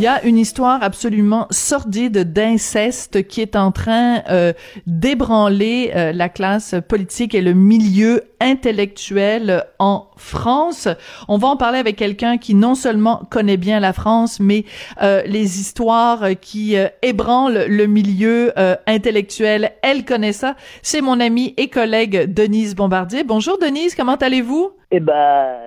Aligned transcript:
Il 0.00 0.04
y 0.04 0.06
a 0.06 0.24
une 0.24 0.38
histoire 0.38 0.82
absolument 0.82 1.46
sordide 1.50 2.32
d'inceste 2.32 3.28
qui 3.28 3.42
est 3.42 3.54
en 3.54 3.70
train 3.70 4.22
euh, 4.30 4.54
d'ébranler 4.86 5.92
euh, 5.94 6.12
la 6.12 6.30
classe 6.30 6.74
politique 6.88 7.34
et 7.34 7.42
le 7.42 7.52
milieu 7.52 8.22
intellectuel 8.40 9.62
en 9.78 10.06
France. 10.16 10.88
On 11.28 11.36
va 11.36 11.48
en 11.48 11.58
parler 11.58 11.78
avec 11.78 11.96
quelqu'un 11.96 12.38
qui 12.38 12.54
non 12.54 12.74
seulement 12.74 13.26
connaît 13.30 13.58
bien 13.58 13.78
la 13.78 13.92
France, 13.92 14.40
mais 14.40 14.64
euh, 15.02 15.20
les 15.26 15.60
histoires 15.60 16.30
qui 16.40 16.76
ébranlent 17.02 17.66
le 17.68 17.84
milieu 17.84 18.54
intellectuel, 18.86 19.72
elle 19.82 20.06
connaît 20.06 20.32
ça. 20.32 20.56
C'est 20.80 21.02
mon 21.02 21.20
amie 21.20 21.52
et 21.58 21.68
collègue 21.68 22.32
Denise 22.32 22.74
Bombardier. 22.74 23.22
Bonjour 23.22 23.58
Denise, 23.58 23.94
comment 23.94 24.16
allez-vous? 24.16 24.72
Eh 24.92 25.00
ben, 25.00 25.58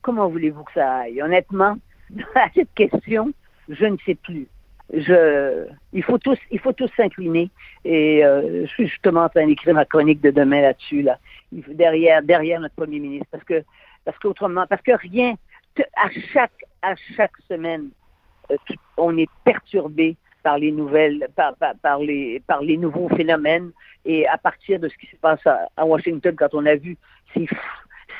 comment 0.00 0.30
voulez-vous 0.30 0.64
que 0.64 0.72
ça 0.72 1.00
aille? 1.00 1.20
Honnêtement, 1.20 1.76
à 2.34 2.46
cette 2.54 2.72
question, 2.74 3.34
je 3.68 3.84
ne 3.84 3.96
sais 4.04 4.14
plus. 4.14 4.46
Je, 4.92 5.66
il 5.92 6.02
faut 6.04 6.18
tous, 6.18 6.38
il 6.50 6.60
faut 6.60 6.72
tous 6.72 6.90
s'incliner. 6.96 7.50
Et 7.84 8.24
euh, 8.24 8.62
je 8.62 8.66
suis 8.66 8.88
justement 8.88 9.24
en 9.24 9.28
train 9.28 9.46
d'écrire 9.46 9.74
ma 9.74 9.84
chronique 9.84 10.20
de 10.20 10.30
demain 10.30 10.60
là-dessus, 10.60 11.02
là, 11.02 11.18
derrière, 11.52 12.22
derrière 12.22 12.60
notre 12.60 12.74
premier 12.74 13.00
ministre, 13.00 13.26
parce 13.30 13.44
que, 13.44 13.64
parce 14.04 14.18
qu'autrement, 14.18 14.66
parce 14.68 14.82
que 14.82 14.92
rien, 14.92 15.34
à 15.96 16.08
chaque, 16.32 16.64
à 16.82 16.94
chaque 17.16 17.36
semaine, 17.48 17.88
euh, 18.50 18.56
on 18.96 19.16
est 19.18 19.28
perturbé 19.44 20.16
par 20.42 20.58
les 20.58 20.70
nouvelles, 20.70 21.26
par, 21.34 21.98
les, 21.98 22.40
par 22.46 22.62
les 22.62 22.76
nouveaux 22.76 23.08
phénomènes, 23.08 23.72
et 24.04 24.28
à 24.28 24.38
partir 24.38 24.78
de 24.78 24.88
ce 24.88 24.96
qui 24.96 25.08
se 25.08 25.16
passe 25.16 25.44
à, 25.44 25.84
Washington, 25.84 26.36
quand 26.36 26.54
on 26.54 26.64
a 26.66 26.76
vu 26.76 26.96
ces, 27.34 27.48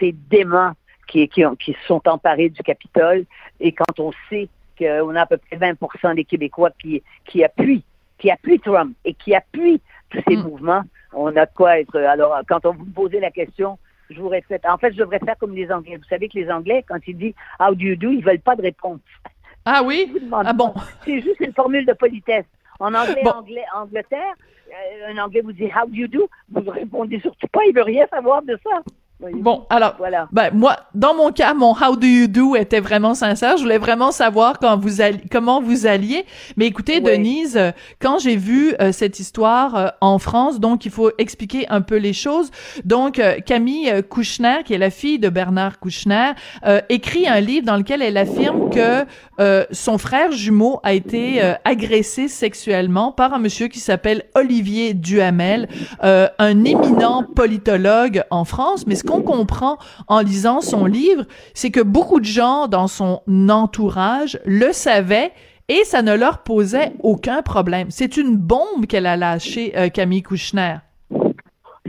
ces 0.00 0.10
démons 0.10 0.72
qui, 1.06 1.28
qui, 1.28 1.44
qui 1.60 1.76
sont 1.86 2.02
emparés 2.08 2.48
du 2.48 2.60
Capitole, 2.64 3.24
et 3.60 3.70
quand 3.70 4.00
on 4.00 4.10
sait 4.28 4.48
qu'on 4.78 5.14
a 5.14 5.22
à 5.22 5.26
peu 5.26 5.38
près 5.38 5.56
20% 5.56 6.14
des 6.14 6.24
Québécois 6.24 6.70
qui, 6.80 7.02
qui 7.24 7.44
appuient 7.44 7.84
qui 8.18 8.30
appuient 8.30 8.60
Trump 8.60 8.96
et 9.04 9.14
qui 9.14 9.34
appuient 9.34 9.80
tous 10.10 10.22
ces 10.28 10.36
hmm. 10.36 10.42
mouvements, 10.42 10.82
on 11.12 11.34
a 11.36 11.46
de 11.46 11.50
quoi 11.54 11.80
être. 11.80 11.98
Alors, 11.98 12.38
quand 12.48 12.64
on 12.66 12.72
vous 12.72 12.84
posait 12.86 13.20
la 13.20 13.30
question, 13.30 13.78
je 14.10 14.20
vous 14.20 14.28
répète. 14.28 14.64
En 14.66 14.78
fait, 14.78 14.92
je 14.92 14.98
devrais 14.98 15.18
faire 15.18 15.36
comme 15.38 15.54
les 15.54 15.70
Anglais. 15.70 15.96
Vous 15.96 16.08
savez 16.08 16.28
que 16.28 16.38
les 16.38 16.50
Anglais, 16.50 16.84
quand 16.86 16.98
ils 17.06 17.16
disent 17.16 17.34
How 17.60 17.74
do 17.74 17.84
you 17.84 17.96
do, 17.96 18.10
ils 18.10 18.24
veulent 18.24 18.40
pas 18.40 18.56
de 18.56 18.62
réponse. 18.62 19.00
Ah 19.64 19.82
oui? 19.84 20.12
Ah 20.32 20.52
bon? 20.52 20.72
C'est 21.04 21.20
juste 21.20 21.40
une 21.40 21.52
formule 21.52 21.84
de 21.84 21.92
politesse. 21.92 22.44
En 22.78 22.94
anglais, 22.94 23.26
anglais 23.26 23.64
Angleterre, 23.74 24.34
euh, 24.68 25.12
un 25.12 25.18
Anglais 25.18 25.40
vous 25.40 25.52
dit 25.52 25.64
How 25.64 25.86
do 25.88 25.94
you 25.94 26.08
do? 26.08 26.28
Vous 26.50 26.70
répondez 26.70 27.18
surtout 27.20 27.48
pas, 27.48 27.60
il 27.66 27.74
veut 27.74 27.82
rien 27.82 28.06
savoir 28.08 28.42
de 28.42 28.58
ça. 28.62 28.82
Bon, 29.18 29.64
alors, 29.70 29.94
voilà. 29.96 30.28
ben, 30.30 30.50
moi, 30.52 30.76
dans 30.94 31.14
mon 31.14 31.32
cas, 31.32 31.54
mon 31.54 31.72
How 31.72 31.96
do 31.96 32.06
you 32.06 32.26
do 32.26 32.54
était 32.54 32.80
vraiment 32.80 33.14
sincère. 33.14 33.56
Je 33.56 33.62
voulais 33.62 33.78
vraiment 33.78 34.12
savoir 34.12 34.58
quand 34.58 34.76
vous 34.76 35.00
alliez, 35.00 35.22
comment 35.32 35.62
vous 35.62 35.86
alliez. 35.86 36.26
Mais 36.58 36.66
écoutez, 36.66 37.00
Denise, 37.00 37.56
euh, 37.56 37.70
quand 37.98 38.18
j'ai 38.18 38.36
vu 38.36 38.74
euh, 38.78 38.92
cette 38.92 39.18
histoire 39.18 39.74
euh, 39.74 39.88
en 40.02 40.18
France, 40.18 40.60
donc 40.60 40.84
il 40.84 40.90
faut 40.90 41.10
expliquer 41.16 41.66
un 41.70 41.80
peu 41.80 41.96
les 41.96 42.12
choses. 42.12 42.50
Donc, 42.84 43.20
Camille 43.46 44.02
Kouchner, 44.10 44.58
qui 44.66 44.74
est 44.74 44.78
la 44.78 44.90
fille 44.90 45.18
de 45.18 45.30
Bernard 45.30 45.78
Kouchner, 45.80 46.32
écrit 46.90 47.26
un 47.26 47.40
livre 47.40 47.64
dans 47.64 47.76
lequel 47.76 48.02
elle 48.02 48.16
affirme 48.16 48.70
que 48.70 49.04
son 49.72 49.98
frère 49.98 50.32
jumeau 50.32 50.80
a 50.82 50.92
été 50.92 51.40
agressé 51.64 52.28
sexuellement 52.28 53.12
par 53.12 53.34
un 53.34 53.38
monsieur 53.38 53.68
qui 53.68 53.80
s'appelle 53.80 54.24
Olivier 54.34 54.94
Duhamel, 54.94 55.68
un 56.02 56.64
éminent 56.64 57.22
politologue 57.22 58.22
en 58.30 58.44
France, 58.44 58.86
mais 58.86 58.94
qu'on 59.06 59.22
comprend 59.22 59.78
en 60.08 60.20
lisant 60.20 60.60
son 60.60 60.84
livre, 60.84 61.24
c'est 61.54 61.70
que 61.70 61.80
beaucoup 61.80 62.20
de 62.20 62.26
gens 62.26 62.68
dans 62.68 62.88
son 62.88 63.22
entourage 63.48 64.38
le 64.44 64.72
savaient 64.72 65.32
et 65.68 65.84
ça 65.84 66.02
ne 66.02 66.14
leur 66.14 66.42
posait 66.42 66.92
aucun 67.00 67.42
problème. 67.42 67.90
C'est 67.90 68.16
une 68.16 68.36
bombe 68.36 68.86
qu'elle 68.88 69.06
a 69.06 69.16
lâchée, 69.16 69.76
euh, 69.76 69.88
Camille 69.88 70.22
Kouchner. 70.22 70.76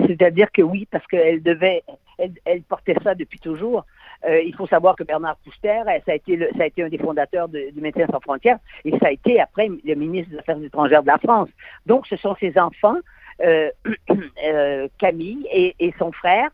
C'est-à-dire 0.08 0.52
que 0.52 0.62
oui, 0.62 0.88
parce 0.90 1.06
qu'elle 1.08 1.44
devait, 1.44 1.84
elle, 2.18 2.62
portait 2.64 2.96
ça 3.04 3.14
depuis 3.14 3.40
toujours. 3.40 3.86
Euh, 4.28 4.42
il 4.42 4.56
faut 4.56 4.66
savoir 4.66 4.96
que 4.96 5.04
Bernard 5.04 5.38
Kouchner, 5.44 5.82
euh, 5.82 6.00
ça 6.06 6.14
a 6.14 6.16
été, 6.16 6.40
ça 6.58 6.64
a 6.64 6.66
été 6.66 6.84
un 6.84 6.90
des 6.90 6.98
fondateurs 6.98 7.50
du 7.50 7.80
Médecins 7.80 8.08
sans 8.12 8.20
frontières 8.20 8.58
et 8.84 8.92
ça 8.98 9.08
a 9.08 9.12
été 9.12 9.40
après 9.40 9.68
le 9.68 9.96
ministre 9.96 10.32
des 10.32 10.40
Affaires 10.40 10.62
étrangères 10.62 11.04
de 11.04 11.08
la 11.08 11.20
France. 11.20 11.50
Donc, 11.86 12.08
ce 12.08 12.16
sont 12.16 12.36
ses 12.40 12.58
enfants, 12.58 12.98
Camille 14.98 15.48
et, 15.52 15.94
son 16.00 16.12
frère, 16.12 16.50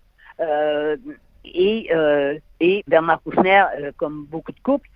et, 1.45 1.89
euh, 1.93 2.37
et 2.59 2.83
Bernard 2.87 3.21
Kouchner, 3.23 3.65
euh, 3.79 3.91
comme 3.97 4.25
beaucoup 4.25 4.51
de 4.51 4.59
couples, 4.59 4.89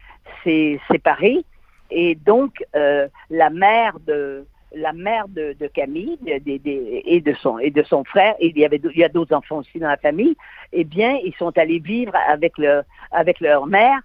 s'est 0.43 0.79
séparé. 0.89 1.43
Et 1.89 2.15
donc, 2.15 2.63
la 2.73 3.49
mère 3.49 3.97
de 4.05 4.45
la 4.73 4.91
mère 4.91 5.29
de, 5.29 5.55
Camille 5.73 6.19
et 6.25 7.21
de 7.21 7.33
son 7.35 7.57
et 7.57 7.71
de 7.71 7.81
son 7.83 8.03
frère 8.03 8.35
il 8.41 8.57
y 8.57 8.65
avait 8.65 8.81
il 8.93 8.99
y 8.99 9.03
a 9.05 9.09
d'autres 9.09 9.33
enfants 9.33 9.59
aussi 9.59 9.79
dans 9.79 9.87
la 9.87 9.95
famille 9.95 10.35
eh 10.73 10.83
bien 10.83 11.17
ils 11.23 11.33
sont 11.35 11.57
allés 11.57 11.79
vivre 11.79 12.13
avec 12.27 12.57
leur 12.57 12.83
avec 13.11 13.39
leur 13.39 13.65
mère 13.65 14.01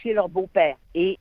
chez 0.00 0.14
leur 0.14 0.28
beau-père 0.28 0.76
et 0.94 1.18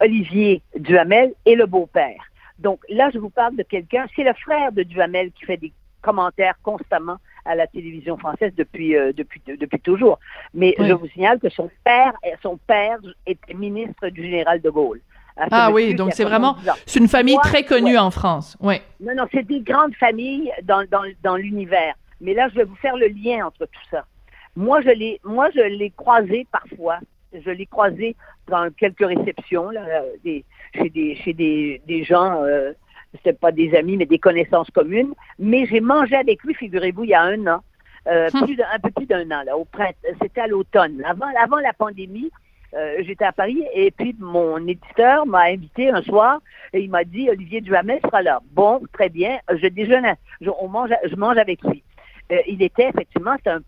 Olivier 0.00 0.62
Duhamel 0.74 1.34
est 1.44 1.54
le 1.54 1.66
beau-père 1.66 2.24
donc 2.58 2.80
là 2.88 3.10
je 3.12 3.18
vous 3.18 3.30
parle 3.30 3.56
de 3.56 3.62
quelqu'un 3.62 4.06
c'est 4.16 4.24
le 4.24 4.32
frère 4.32 4.72
de 4.72 4.82
Duhamel 4.82 5.30
qui 5.32 5.44
fait 5.44 5.58
des 5.58 5.72
commentaires 6.00 6.56
constamment 6.62 7.18
à 7.44 7.54
la 7.54 7.66
télévision 7.66 8.16
française 8.16 8.52
depuis 8.56 8.96
euh, 8.96 9.12
depuis 9.12 9.40
depuis 9.46 9.80
toujours. 9.80 10.18
Mais 10.52 10.74
je 10.78 10.92
vous 10.92 11.08
signale 11.08 11.38
que 11.38 11.48
son 11.48 11.70
père 11.84 12.12
son 12.42 12.56
père 12.66 12.98
était 13.26 13.54
ministre 13.54 14.08
du 14.08 14.22
général 14.22 14.60
de 14.60 14.70
Gaulle. 14.70 15.00
Ah 15.36 15.70
oui, 15.72 15.94
donc 15.94 16.12
c'est 16.12 16.24
vraiment 16.24 16.56
c'est 16.86 17.00
une 17.00 17.08
famille 17.08 17.38
très 17.42 17.64
connue 17.64 17.98
en 17.98 18.10
France. 18.10 18.56
Oui. 18.60 18.76
Non 19.00 19.14
non, 19.14 19.26
c'est 19.32 19.46
des 19.46 19.60
grandes 19.60 19.94
familles 19.96 20.52
dans 20.62 20.84
dans, 20.90 21.04
dans 21.22 21.36
l'univers. 21.36 21.94
Mais 22.20 22.34
là, 22.34 22.48
je 22.48 22.56
vais 22.56 22.64
vous 22.64 22.76
faire 22.76 22.96
le 22.96 23.08
lien 23.08 23.46
entre 23.46 23.66
tout 23.66 23.86
ça. 23.90 24.04
Moi, 24.56 24.80
je 24.82 24.90
l'ai 24.90 25.20
moi 25.24 25.48
je 25.54 25.60
l'ai 25.60 25.90
croisé 25.90 26.46
parfois. 26.52 26.98
Je 27.32 27.50
l'ai 27.50 27.66
croisé 27.66 28.14
dans 28.46 28.70
quelques 28.70 29.04
réceptions 29.04 29.70
là, 29.70 29.82
des, 30.22 30.44
chez 30.74 30.88
des 30.88 31.16
chez 31.16 31.32
des, 31.32 31.82
des 31.86 32.04
gens 32.04 32.44
euh, 32.44 32.72
c'était 33.16 33.32
pas 33.32 33.52
des 33.52 33.74
amis, 33.74 33.96
mais 33.96 34.06
des 34.06 34.18
connaissances 34.18 34.70
communes. 34.70 35.14
Mais 35.38 35.66
j'ai 35.66 35.80
mangé 35.80 36.16
avec 36.16 36.42
lui, 36.42 36.54
figurez-vous, 36.54 37.04
il 37.04 37.10
y 37.10 37.14
a 37.14 37.22
un 37.22 37.46
an, 37.46 37.60
euh, 38.06 38.28
plus 38.44 38.58
un 38.60 38.78
peu 38.78 38.90
plus 38.90 39.06
d'un 39.06 39.30
an, 39.30 39.42
là, 39.44 39.56
au 39.56 39.66
c'était 40.22 40.42
à 40.42 40.46
l'automne. 40.46 41.02
Avant, 41.06 41.26
avant 41.40 41.58
la 41.58 41.72
pandémie, 41.72 42.30
euh, 42.74 43.02
j'étais 43.06 43.24
à 43.24 43.32
Paris 43.32 43.62
et 43.72 43.92
puis 43.92 44.16
mon 44.18 44.58
éditeur 44.66 45.26
m'a 45.26 45.42
invité 45.44 45.90
un 45.90 46.02
soir 46.02 46.40
et 46.72 46.80
il 46.80 46.90
m'a 46.90 47.04
dit 47.04 47.30
Olivier 47.30 47.60
Duhamel 47.60 48.00
sera 48.04 48.20
là. 48.22 48.40
Bon, 48.52 48.80
très 48.92 49.08
bien, 49.08 49.38
je 49.48 49.68
déjeune, 49.68 50.06
je, 50.40 50.50
on 50.60 50.68
mange, 50.68 50.90
je 51.04 51.14
mange 51.14 51.38
avec 51.38 51.62
lui. 51.62 51.84
Euh, 52.32 52.38
il 52.48 52.62
était 52.62 52.88
effectivement, 52.88 53.36
c'est 53.44 53.50
un 53.50 53.60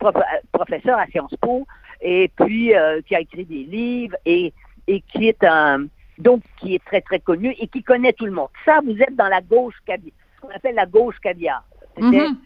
professeur 0.53 0.99
à 0.99 1.07
Sciences 1.07 1.37
Po 1.41 1.67
et 2.01 2.31
puis 2.37 2.73
qui 3.07 3.15
a 3.15 3.21
écrit 3.21 3.45
des 3.45 3.65
livres 3.65 4.17
et, 4.27 4.53
et 4.87 5.01
qui 5.01 5.29
est 5.29 5.43
un 5.45 5.87
donc 6.19 6.43
qui 6.59 6.75
est 6.75 6.85
très, 6.85 7.01
très 7.01 7.21
connu 7.21 7.55
et 7.59 7.67
qui 7.69 7.83
connaît 7.83 8.13
tout 8.13 8.27
le 8.27 8.33
monde. 8.33 8.49
Ça, 8.65 8.81
vous 8.85 8.97
êtes 9.01 9.15
dans 9.17 9.29
la 9.29 9.41
gauche 9.41 9.75
caviar, 9.87 10.15
ce 10.37 10.41
qu'on 10.41 10.55
appelle 10.55 10.75
la 10.75 10.87
gauche 10.87 11.19
caviar. 11.21 11.65
C'était, 11.97 12.29
mm 12.29 12.37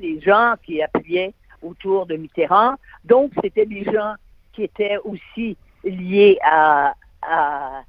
les 0.00 0.20
gens 0.20 0.54
qui 0.62 0.82
appuyaient 0.82 1.34
autour 1.62 2.06
de 2.06 2.16
Mitterrand. 2.16 2.74
Donc, 3.04 3.32
c'était 3.42 3.66
des 3.66 3.84
gens 3.84 4.14
qui 4.52 4.64
étaient 4.64 4.98
aussi 5.04 5.56
liés 5.82 6.38
à, 6.42 6.94
à 7.22 7.82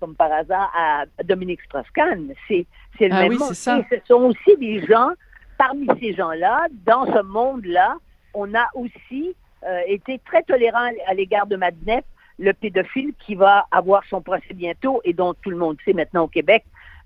comme 0.00 0.14
par 0.14 0.32
hasard, 0.32 0.70
à 0.76 1.04
Dominique 1.24 1.60
Strauss-Kahn. 1.62 2.32
C'est, 2.46 2.66
c'est 2.98 3.08
le 3.08 3.14
ah 3.14 3.22
même 3.22 3.32
oui, 3.32 3.38
monde. 3.38 3.54
Ça. 3.54 3.80
ce 3.90 3.96
sont 4.06 4.22
aussi 4.22 4.56
des 4.58 4.84
gens, 4.86 5.10
parmi 5.56 5.86
ces 6.00 6.14
gens-là, 6.14 6.66
dans 6.86 7.06
ce 7.06 7.22
monde-là, 7.22 7.96
on 8.34 8.54
a 8.54 8.66
aussi 8.74 9.34
euh, 9.66 9.80
été 9.86 10.20
très 10.24 10.42
tolérant 10.42 10.90
à 11.06 11.14
l'égard 11.14 11.46
de 11.46 11.56
Madnef 11.56 12.04
le 12.38 12.52
pédophile 12.52 13.12
qui 13.26 13.34
va 13.34 13.66
avoir 13.70 14.04
son 14.08 14.20
procès 14.20 14.54
bientôt 14.54 15.00
et 15.04 15.12
dont 15.12 15.34
tout 15.34 15.50
le 15.50 15.56
monde 15.56 15.76
sait 15.84 15.92
maintenant 15.92 16.24
au 16.24 16.28
Québec 16.28 16.64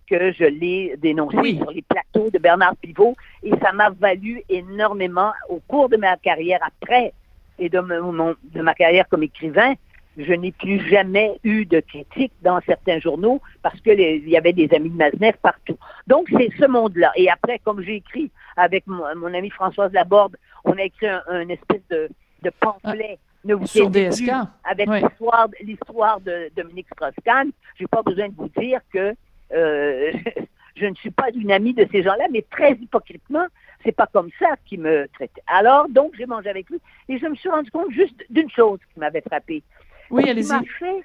que 0.08 0.32
je 0.32 0.44
l'ai 0.44 0.96
dénoncé 0.99 1.56
sur 1.56 1.70
les 1.70 1.82
plateaux 1.82 2.31
de 2.31 2.38
Bernard 2.38 2.76
Pivot 2.76 3.17
et 3.43 3.52
ça 3.62 3.73
m'a 3.73 3.90
valu 3.90 4.43
énormément 4.49 5.32
au 5.49 5.61
cours 5.61 5.88
de 5.88 5.96
ma 5.96 6.17
carrière 6.17 6.61
après 6.62 7.12
et 7.58 7.69
de, 7.69 7.79
de 7.79 8.62
ma 8.62 8.75
carrière 8.75 9.08
comme 9.08 9.23
écrivain. 9.23 9.75
Je 10.19 10.32
n'ai 10.34 10.52
plus 10.52 10.87
jamais 10.90 11.40
eu 11.43 11.64
de 11.64 11.81
critique 11.81 12.32
dans 12.43 12.61
certains 12.67 12.99
journaux 12.99 13.40
parce 13.62 13.81
que 13.81 13.90
il 13.90 14.28
y 14.28 14.37
avait 14.37 14.52
des 14.52 14.69
amis 14.75 14.90
de 14.90 14.96
Maznev 14.96 15.37
partout. 15.40 15.78
Donc 16.06 16.28
c'est 16.37 16.50
ce 16.58 16.67
monde-là. 16.67 17.12
Et 17.17 17.31
après, 17.31 17.58
comme 17.61 17.81
j'ai 17.82 17.96
écrit 17.96 18.31
avec 18.56 18.87
mon, 18.87 19.32
ami 19.32 19.49
Françoise 19.49 19.93
Laborde, 19.93 20.37
on 20.64 20.73
a 20.73 20.82
écrit 20.82 21.06
un, 21.06 21.49
espèce 21.49 21.81
de, 21.88 22.11
de 22.43 22.50
pamphlet 22.61 23.19
ne 23.44 23.55
vous 23.55 23.67
sur 23.67 23.91
DSK. 23.91 24.31
avec 24.65 24.89
l'histoire, 24.89 25.49
l'histoire 25.61 26.21
de 26.21 26.50
Dominique 26.56 26.87
Strauss-Kahn, 26.93 27.50
j'ai 27.79 27.87
pas 27.87 28.03
besoin 28.03 28.29
de 28.29 28.35
vous 28.37 28.49
dire 28.56 28.81
que 28.93 29.15
euh, 29.53 30.12
Je 30.77 30.87
ne 30.87 30.94
suis 30.94 31.11
pas 31.11 31.29
une 31.35 31.53
amie 31.53 31.75
de 31.75 31.87
ces 31.93 32.03
gens-là, 32.03 32.27
mais 32.31 32.44
très 32.50 32.73
hypocritement, 32.73 33.47
c'est 33.85 33.93
pas 33.93 34.06
comme 34.06 34.31
ça 34.39 34.49
qu'il 34.65 34.81
me 34.81 35.06
traitait. 35.15 35.43
Alors, 35.47 35.89
donc, 35.89 36.12
j'ai 36.17 36.27
mangé 36.27 36.49
avec 36.49 36.71
lui 36.71 36.81
et 37.09 37.19
je 37.19 37.27
me 37.27 37.35
suis 37.35 37.49
rendu 37.49 37.71
compte 37.71 37.91
juste 37.91 38.25
d'une 38.31 38.50
chose 38.50 38.79
qui 38.93 39.00
m'avait 39.00 39.21
frappé. 39.21 39.62
Oui, 40.11 40.29
allez-y. 40.29 40.47
Il 40.47 40.53
m'a 40.53 40.62
fait, 40.79 41.05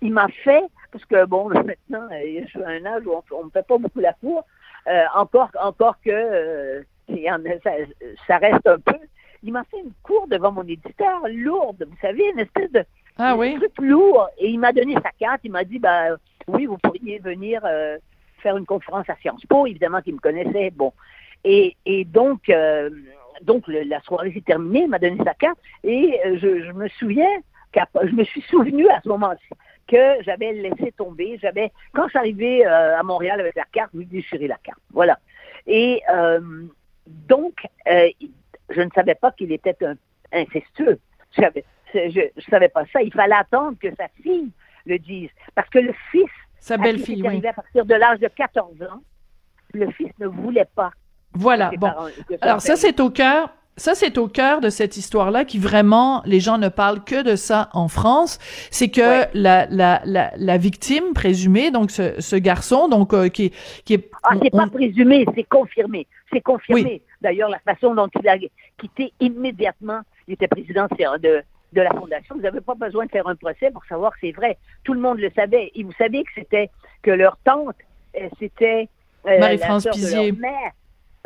il 0.00 0.12
m'a 0.12 0.28
fait, 0.44 0.62
parce 0.92 1.04
que 1.06 1.24
bon, 1.26 1.48
maintenant, 1.48 2.08
je 2.10 2.46
suis 2.46 2.62
à 2.62 2.68
un 2.68 2.86
âge 2.86 3.02
où 3.06 3.12
on 3.32 3.44
ne 3.44 3.50
fait 3.50 3.66
pas 3.66 3.78
beaucoup 3.78 4.00
la 4.00 4.12
cour, 4.14 4.44
euh, 4.86 5.04
encore, 5.14 5.50
encore 5.60 5.96
que 6.04 6.10
euh, 6.10 6.82
ça, 7.64 7.70
ça, 8.26 8.38
reste 8.38 8.66
un 8.66 8.78
peu. 8.78 8.96
Il 9.42 9.52
m'a 9.52 9.64
fait 9.64 9.78
une 9.78 9.92
cour 10.02 10.26
devant 10.28 10.52
mon 10.52 10.62
éditeur 10.62 11.22
lourde, 11.28 11.86
vous 11.88 11.96
savez, 12.00 12.30
une 12.30 12.40
espèce 12.40 12.70
de, 12.72 12.84
ah, 13.18 13.36
oui. 13.36 13.54
truc 13.56 13.72
lourd. 13.78 14.28
Et 14.38 14.50
il 14.50 14.58
m'a 14.58 14.72
donné 14.72 14.94
sa 14.94 15.10
carte, 15.18 15.40
il 15.44 15.52
m'a 15.52 15.64
dit, 15.64 15.78
bah 15.78 16.16
oui, 16.46 16.66
vous 16.66 16.78
pourriez 16.78 17.18
venir 17.18 17.62
faire 18.40 18.56
une 18.56 18.66
conférence 18.66 19.08
à 19.08 19.16
Sciences 19.16 19.44
Po, 19.46 19.66
évidemment 19.66 20.02
qu'il 20.02 20.14
me 20.14 20.20
connaissait. 20.20 20.70
Bon, 20.70 20.92
et, 21.44 21.76
et 21.86 22.04
donc, 22.04 22.48
euh, 22.48 22.90
donc 23.42 23.64
la 23.68 24.00
soirée 24.02 24.32
s'est 24.32 24.42
terminée, 24.42 24.82
il 24.82 24.88
m'a 24.88 24.98
donné 24.98 25.22
sa 25.24 25.34
carte 25.34 25.58
et 25.84 26.20
euh, 26.26 26.38
je, 26.40 26.64
je 26.66 26.72
me 26.72 26.88
souviens, 26.88 27.30
je 27.74 28.12
me 28.12 28.24
suis 28.24 28.42
souvenu 28.50 28.88
à 28.88 29.00
ce 29.02 29.08
moment-ci 29.08 29.48
que 29.86 30.22
j'avais 30.22 30.52
laissé 30.52 30.92
tomber. 30.92 31.38
J'avais, 31.42 31.72
quand 31.92 32.04
je 32.04 32.10
suis 32.10 32.18
arrivée 32.18 32.66
euh, 32.66 32.98
à 32.98 33.02
Montréal 33.02 33.40
avec 33.40 33.56
la 33.56 33.64
carte, 33.72 33.90
je 33.94 34.02
déchiré 34.02 34.46
la 34.46 34.58
carte. 34.62 34.80
Voilà. 34.92 35.18
Et 35.66 36.02
donc, 37.06 37.66
je 38.70 38.80
ne 38.80 38.90
savais 38.94 39.14
pas 39.14 39.32
qu'il 39.32 39.52
était 39.52 39.76
un 39.84 39.94
incestueux. 40.32 40.98
Je 41.36 41.42
ne 41.94 42.42
savais 42.48 42.68
pas 42.68 42.84
ça. 42.92 43.02
Il 43.02 43.12
fallait 43.12 43.34
attendre 43.34 43.76
que 43.80 43.88
sa 43.96 44.08
fille 44.22 44.50
le 44.86 44.98
dise. 44.98 45.30
Parce 45.54 45.68
que 45.68 45.78
le 45.78 45.92
fils, 46.10 46.30
sa 46.58 46.76
belle-fille, 46.76 47.22
oui. 47.26 47.46
à 47.46 47.52
partir 47.52 47.84
de 47.84 47.94
l'âge 47.94 48.20
de 48.20 48.28
14 48.28 48.82
ans, 48.82 49.02
le 49.72 49.90
fils 49.90 50.12
ne 50.18 50.26
voulait 50.26 50.68
pas 50.74 50.90
voilà. 51.32 51.70
Bon. 51.78 51.90
Alors 52.40 52.60
ça, 52.60 52.76
c'est 52.76 53.00
au 53.00 53.10
cœur. 53.10 53.50
Ça, 53.76 53.94
c'est 53.94 54.18
au 54.18 54.28
cœur 54.28 54.60
de 54.60 54.68
cette 54.68 54.98
histoire-là 54.98 55.46
qui 55.46 55.58
vraiment, 55.58 56.22
les 56.26 56.40
gens 56.40 56.58
ne 56.58 56.68
parlent 56.68 57.02
que 57.02 57.22
de 57.22 57.34
ça 57.34 57.70
en 57.72 57.88
France. 57.88 58.38
C'est 58.70 58.90
que 58.90 59.24
la, 59.32 59.66
la, 59.70 60.02
la, 60.04 60.32
la, 60.36 60.58
victime 60.58 61.14
présumée, 61.14 61.70
donc 61.70 61.90
ce, 61.90 62.20
ce 62.20 62.36
garçon, 62.36 62.88
donc 62.88 63.14
euh, 63.14 63.28
qui, 63.28 63.52
qui 63.86 63.94
est... 63.94 64.10
Ah, 64.22 64.34
c'est 64.42 64.50
pas 64.50 64.66
présumé, 64.66 65.24
c'est 65.34 65.44
confirmé. 65.44 66.06
C'est 66.30 66.42
confirmé. 66.42 67.00
D'ailleurs, 67.20 67.48
la 67.48 67.58
façon 67.60 67.94
dont 67.94 68.08
il 68.20 68.28
a 68.28 68.36
quitté 68.78 69.12
immédiatement, 69.20 70.00
il 70.26 70.34
était 70.34 70.48
président 70.48 70.86
de, 70.90 71.42
de 71.72 71.80
la 71.80 71.90
fondation. 71.90 72.34
Vous 72.34 72.42
n'avez 72.42 72.60
pas 72.60 72.74
besoin 72.74 73.06
de 73.06 73.10
faire 73.10 73.26
un 73.26 73.36
procès 73.36 73.70
pour 73.70 73.84
savoir 73.84 74.12
que 74.12 74.18
c'est 74.22 74.32
vrai. 74.32 74.58
Tout 74.84 74.94
le 74.94 75.00
monde 75.00 75.18
le 75.18 75.30
savait. 75.30 75.70
Et 75.74 75.84
vous 75.84 75.92
savez 75.92 76.24
que 76.24 76.30
c'était 76.34 76.70
que 77.02 77.10
leur 77.10 77.36
tante, 77.44 77.76
euh, 78.18 78.28
c'était 78.38 78.88
euh, 79.26 79.38
Marie-France 79.38 79.88
Pizier. 79.92 80.32
mère. 80.32 80.72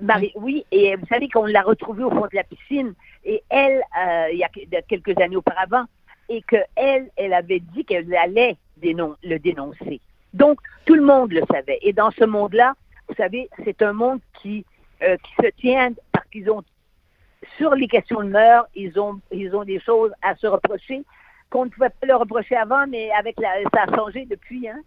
Marie, 0.03 0.33
oui, 0.35 0.67
et 0.73 0.97
vous 0.97 1.07
savez 1.07 1.29
qu'on 1.29 1.47
l'a 1.47 1.63
retrouvée 1.63 2.03
au 2.03 2.11
fond 2.11 2.23
de 2.23 2.35
la 2.35 2.43
piscine, 2.43 2.95
et 3.25 3.45
elle, 3.49 3.81
euh, 3.97 4.27
il 4.33 4.39
y 4.39 4.43
a 4.43 4.83
quelques 4.83 5.17
années 5.21 5.37
auparavant, 5.37 5.85
et 6.29 6.43
qu'elle, 6.43 7.11
elle 7.17 7.33
avait 7.33 7.61
dit 7.61 7.85
qu'elle 7.85 8.13
allait 8.17 8.57
le 8.83 9.39
dénoncer. 9.39 10.01
Donc, 10.33 10.59
tout 10.85 10.95
le 10.95 11.03
monde 11.03 11.33
le 11.33 11.43
savait. 11.51 11.79
Et 11.83 11.93
dans 11.93 12.11
ce 12.11 12.25
monde-là, 12.25 12.75
vous 13.09 13.15
savez, 13.15 13.49
c'est 13.65 13.83
un 13.83 13.93
monde 13.93 14.19
qui, 14.43 14.67
euh, 15.03 15.17
qui 15.17 15.35
se 15.43 15.51
tient 15.61 15.93
parce 16.13 16.27
qu'ils 16.29 16.51
ont, 16.51 16.63
sur 17.57 17.75
les 17.75 17.89
questions 17.89 18.23
de 18.23 18.29
meurtre, 18.29 18.71
ils 18.75 18.99
ont, 18.99 19.21
ils 19.31 19.55
ont 19.55 19.65
des 19.65 19.81
choses 19.81 20.13
à 20.23 20.35
se 20.37 20.47
reprocher 20.47 21.03
qu'on 21.51 21.67
ne 21.67 21.71
pouvait 21.71 21.91
pas 21.91 22.07
leur 22.07 22.21
reprocher 22.21 22.57
avant, 22.57 22.87
mais 22.87 23.11
avec 23.13 23.39
la, 23.39 23.49
ça 23.73 23.85
a 23.87 23.97
changé 23.97 24.27
depuis, 24.27 24.69
hein. 24.69 24.81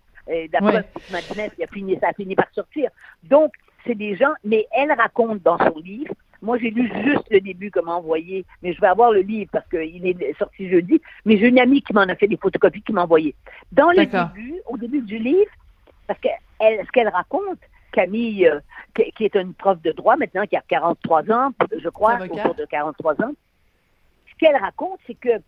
D'après 0.52 0.80
ouais. 0.80 1.52
il 1.58 1.64
a 1.64 1.68
fini, 1.68 1.98
ça 2.02 2.10
a 2.10 2.14
fini 2.14 2.36
par 2.36 2.50
sortir. 2.54 2.90
Donc, 3.24 3.54
c'est 3.86 3.96
des 3.96 4.18
gens, 4.18 4.34
mais 4.44 4.68
elle 4.72 4.92
raconte 4.92 5.42
dans 5.42 5.58
son 5.58 5.80
livre, 5.80 6.14
moi 6.42 6.58
j'ai 6.58 6.70
lu 6.70 6.92
juste 7.04 7.24
le 7.32 7.40
début 7.40 7.72
comme 7.72 7.90
envoyé, 7.90 8.46
mais 8.62 8.74
je 8.74 8.82
vais 8.82 8.88
avoir 8.88 9.12
le 9.12 9.22
livre 9.22 9.50
parce 9.52 9.68
qu'il 9.70 10.06
est 10.06 10.38
sorti 10.38 10.70
jeudi, 10.70 11.02
mais 11.26 11.38
j'ai 11.38 11.48
une 11.48 11.60
amie 11.60 11.82
qui 11.82 11.94
m'en 11.94 12.02
a 12.02 12.16
fait 12.16 12.28
des 12.28 12.38
photocopies 12.38 12.82
qui 12.82 12.94
m'a 12.94 13.04
envoyé. 13.04 13.34
Dans 13.72 13.90
le 13.92 14.06
début, 14.06 14.56
au 14.68 14.78
début 14.78 15.02
du 15.02 15.18
livre, 15.18 15.52
parce 16.06 16.20
que 16.20 16.28
elle, 16.60 16.86
ce 16.86 16.92
qu'elle 16.92 17.10
raconte, 17.10 17.60
Camille, 17.92 18.48
euh, 18.48 18.60
qui, 18.94 19.26
est 19.26 19.36
une 19.36 19.54
prof 19.54 19.82
de 19.82 19.92
droit 19.92 20.16
maintenant, 20.18 20.46
qui 20.46 20.56
a 20.56 20.64
43 20.68 21.32
ans, 21.32 21.52
je 21.78 21.90
crois, 21.90 22.18
autour 22.22 22.56
de 22.56 22.66
43 22.66 23.22
ans, 23.22 23.34
ce 24.30 24.36
qu'elle 24.38 24.56
raconte, 24.56 25.00
c'est 25.08 25.16
que 25.16 25.42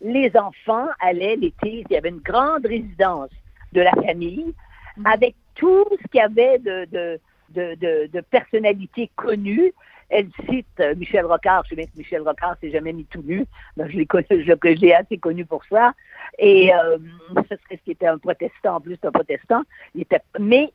les 0.00 0.30
enfants 0.36 0.88
allaient 1.00 1.36
l'été, 1.36 1.84
il 1.88 1.92
y 1.92 1.96
avait 1.96 2.10
une 2.10 2.20
grande 2.20 2.66
résidence 2.66 3.30
de 3.72 3.80
la 3.80 3.92
famille, 3.92 4.54
mhm. 4.96 5.06
avec 5.06 5.34
tout 5.54 5.86
ce 5.90 6.08
qu'il 6.08 6.20
y 6.20 6.22
avait 6.22 6.58
de, 6.58 6.84
de, 6.86 7.20
de, 7.50 8.06
de, 8.06 8.20
personnalités 8.20 9.10
connues. 9.16 9.72
Elle 10.08 10.28
cite 10.48 10.66
euh, 10.80 10.94
Michel 10.94 11.24
Rocard. 11.24 11.64
Je 11.64 11.70
sais 11.70 11.76
bien 11.76 11.86
que 11.86 11.96
Michel 11.96 12.22
Rocard 12.22 12.56
s'est 12.60 12.70
jamais 12.70 12.92
mis 12.92 13.06
tout 13.06 13.22
nu. 13.22 13.44
Donc 13.76 13.88
je 13.88 13.96
l'ai 13.96 14.06
je, 14.06 14.92
assez 14.92 15.18
connu 15.18 15.44
pour 15.44 15.64
ça. 15.64 15.94
Et 16.38 16.72
euh, 16.72 16.98
ce 17.36 17.56
serait 17.56 17.76
ce 17.76 17.82
qui 17.82 17.90
était 17.90 18.06
un 18.06 18.18
protestant, 18.18 18.76
en 18.76 18.80
plus 18.80 19.00
d'un 19.00 19.10
protestant. 19.10 19.62
Il 19.94 20.02
était, 20.02 20.20
mais 20.38 20.70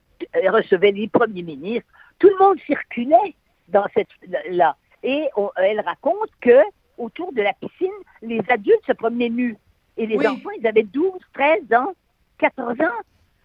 recevait 0.49 0.91
les 0.91 1.07
premiers 1.07 1.43
ministres. 1.43 1.89
Tout 2.19 2.29
le 2.29 2.37
monde 2.37 2.59
circulait 2.65 3.35
dans 3.69 3.85
cette 3.93 4.09
là. 4.49 4.75
Et 5.03 5.27
elle 5.57 5.79
raconte 5.81 6.29
que 6.41 6.59
autour 6.97 7.33
de 7.33 7.41
la 7.41 7.53
piscine, 7.53 7.89
les 8.21 8.41
adultes 8.49 8.85
se 8.85 8.93
promenaient 8.93 9.29
nus. 9.29 9.57
Et 9.97 10.05
les 10.05 10.19
enfants, 10.19 10.51
ils 10.59 10.67
avaient 10.67 10.83
12, 10.83 11.13
13 11.33 11.73
ans, 11.73 11.93
14 12.37 12.79
ans 12.81 13.01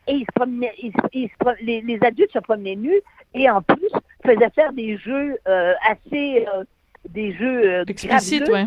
et 0.07 0.13
ils 0.13 0.27
se 0.27 0.33
promenaient, 0.35 0.75
les, 1.61 1.81
les, 1.81 1.99
adultes 2.03 2.33
se 2.33 2.39
promenaient 2.39 2.77
nus 2.77 3.01
et 3.35 3.51
en 3.51 3.61
plus 3.63 3.91
faisaient 4.25 4.51
faire 4.51 4.73
des 4.73 4.97
jeux 4.99 5.37
euh, 5.49 5.75
assez 5.89 6.47
euh, 6.55 6.65
des 7.09 7.33
jeux 7.35 7.71
euh, 7.71 7.85
explicites, 7.87 8.49
ouais. 8.49 8.67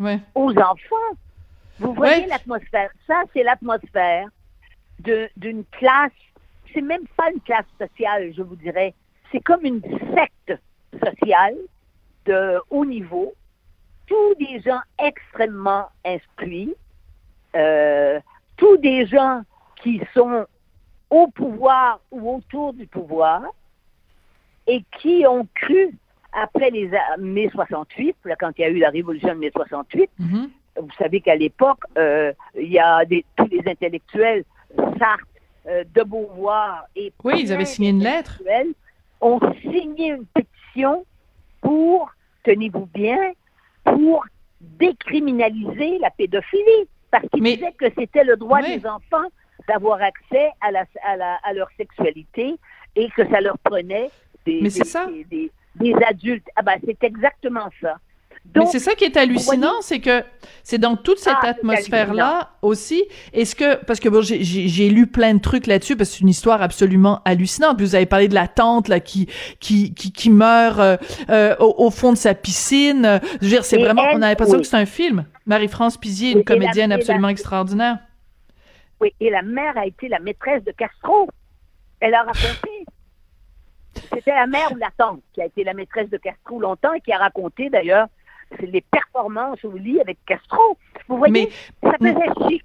ouais. 0.00 0.20
aux 0.34 0.52
enfants. 0.52 1.16
Vous 1.80 1.92
voyez 1.92 2.26
l'atmosphère. 2.26 2.90
Ça, 3.06 3.22
c'est 3.32 3.42
l'atmosphère 3.42 4.28
d'une 5.00 5.64
classe. 5.72 6.12
C'est 6.74 6.82
même 6.82 7.06
pas 7.16 7.30
une 7.30 7.40
classe 7.40 7.66
sociale, 7.80 8.32
je 8.36 8.42
vous 8.42 8.56
dirais. 8.56 8.94
C'est 9.30 9.40
comme 9.40 9.64
une 9.64 9.80
secte 9.80 10.60
sociale 10.92 11.56
de 12.26 12.58
haut 12.70 12.84
niveau. 12.84 13.32
Tous 14.06 14.34
des 14.34 14.60
gens 14.60 14.80
extrêmement 15.02 15.86
instruits, 16.04 16.74
euh, 17.56 18.20
tous 18.56 18.76
des 18.78 19.06
gens 19.06 19.42
qui 19.82 20.02
sont 20.12 20.44
au 21.10 21.28
pouvoir 21.28 22.00
ou 22.10 22.36
autour 22.36 22.74
du 22.74 22.86
pouvoir 22.86 23.42
et 24.66 24.82
qui 24.98 25.24
ont 25.26 25.46
cru, 25.54 25.96
après 26.32 26.70
les 26.70 26.90
mai 27.18 27.48
68, 27.52 28.16
là, 28.24 28.34
quand 28.36 28.50
il 28.58 28.62
y 28.62 28.64
a 28.64 28.68
eu 28.68 28.78
la 28.78 28.90
révolution 28.90 29.28
de 29.28 29.38
mai 29.38 29.50
68, 29.54 30.10
mm-hmm. 30.20 30.48
vous 30.80 30.90
savez 30.98 31.20
qu'à 31.20 31.36
l'époque, 31.36 31.80
euh, 31.96 32.32
il 32.56 32.72
y 32.72 32.78
a 32.78 33.04
des, 33.04 33.24
tous 33.36 33.46
les 33.46 33.62
intellectuels, 33.70 34.44
Sartre, 34.98 35.26
de 35.66 36.02
Beauvoir 36.02 36.84
et... 36.94 37.12
Oui, 37.22 37.40
ils 37.40 37.52
avaient 37.52 37.64
signé 37.64 37.90
une 37.90 38.02
lettre. 38.02 38.42
ont 39.20 39.40
signé 39.62 40.08
une 40.08 40.26
pétition 40.26 41.06
pour, 41.60 42.10
tenez-vous 42.44 42.86
bien, 42.86 43.32
pour 43.84 44.24
décriminaliser 44.60 45.98
la 45.98 46.10
pédophilie, 46.10 46.88
parce 47.10 47.26
qu'ils 47.32 47.42
disaient 47.42 47.72
que 47.72 47.86
c'était 47.96 48.24
le 48.24 48.36
droit 48.36 48.60
des 48.62 48.86
enfants 48.86 49.28
d'avoir 49.68 50.02
accès 50.02 50.50
à, 50.60 50.70
la, 50.70 50.84
à, 51.02 51.16
la, 51.16 51.34
à, 51.36 51.52
leur 51.52 51.68
sexualité 51.76 52.56
et 52.96 53.08
que 53.10 53.28
ça 53.30 53.40
leur 53.40 53.58
prenait 53.58 54.10
des, 54.44 54.60
des, 54.60 55.50
des, 55.76 55.94
adultes. 56.06 56.46
Ah 56.56 56.62
ben, 56.62 56.78
c'est 56.84 57.02
exactement 57.02 57.70
ça. 57.80 57.96
Mais 58.56 58.66
c'est 58.66 58.78
ça 58.78 58.94
qui 58.94 59.04
est 59.04 59.16
hallucinant, 59.16 59.80
c'est 59.80 60.00
que 60.00 60.22
c'est 60.62 60.78
dans 60.78 60.96
toute 60.96 61.18
cette 61.18 61.36
ah, 61.42 61.48
atmosphère-là 61.48 62.50
aussi. 62.62 63.04
Est-ce 63.32 63.56
que 63.56 63.82
parce 63.84 64.00
que 64.00 64.08
bon, 64.08 64.22
j'ai 64.22 64.88
lu 64.88 65.06
plein 65.06 65.34
de 65.34 65.40
trucs 65.40 65.66
là-dessus 65.66 65.96
parce 65.96 66.10
que 66.10 66.16
c'est 66.16 66.22
une 66.22 66.28
histoire 66.28 66.62
absolument 66.62 67.20
hallucinante. 67.24 67.80
Vous 67.80 67.94
avez 67.94 68.06
parlé 68.06 68.28
de 68.28 68.34
la 68.34 68.46
tante 68.46 68.88
là 68.88 69.00
qui 69.00 69.28
qui 69.60 69.92
qui, 69.94 70.12
qui 70.12 70.30
meurt 70.30 70.78
euh, 70.78 70.96
euh, 71.30 71.56
au, 71.58 71.90
fond 71.90 72.12
de 72.12 72.16
sa 72.16 72.34
piscine. 72.34 73.20
Je 73.40 73.46
veux 73.46 73.50
dire, 73.50 73.64
c'est 73.64 73.78
vraiment. 73.78 74.04
on 74.12 74.22
a 74.22 74.28
l'impression 74.28 74.58
que 74.58 74.64
c'est 74.64 74.76
un 74.76 74.86
film. 74.86 75.26
Marie-France 75.46 75.96
Pizier, 75.96 76.32
une 76.32 76.44
comédienne 76.44 76.92
absolument 76.92 77.28
extraordinaire. 77.28 77.98
Oui, 79.00 79.12
et 79.20 79.30
la 79.30 79.42
mère 79.42 79.76
a 79.76 79.86
été 79.86 80.08
la 80.08 80.20
maîtresse 80.20 80.62
de 80.64 80.72
Castro. 80.72 81.28
Elle 82.00 82.14
a 82.14 82.22
raconté. 82.22 82.86
C'était 84.14 84.34
la 84.34 84.46
mère 84.46 84.72
ou 84.72 84.76
la 84.76 84.90
tante 84.96 85.20
qui 85.32 85.42
a 85.42 85.46
été 85.46 85.64
la 85.64 85.74
maîtresse 85.74 86.10
de 86.10 86.16
Castro 86.16 86.60
longtemps 86.60 86.92
et 86.92 87.00
qui 87.00 87.12
a 87.12 87.18
raconté 87.18 87.70
d'ailleurs 87.70 88.06
les 88.62 88.80
performances 88.80 89.64
au 89.64 89.72
lit 89.72 90.00
avec 90.00 90.18
Castro. 90.26 90.76
Vous 91.08 91.18
voyez, 91.18 91.50
ça 91.82 91.92
faisait 91.98 92.48
chic. 92.48 92.64